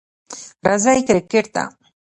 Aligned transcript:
راځئ 0.67 0.99
کریکټ 1.07 1.45
ته! 1.55 1.63